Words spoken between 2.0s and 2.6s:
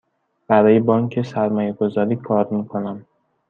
کار